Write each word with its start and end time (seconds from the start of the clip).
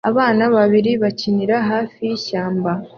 Abana 0.09 0.43
babiri 0.55 0.91
bakinira 1.03 1.55
hafi 1.69 1.99
yishyamba 2.09 2.71